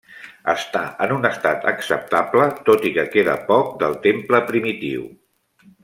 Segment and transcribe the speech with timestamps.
[0.53, 5.07] Està en un estat acceptable, tot i que queda poc del temple primitiu.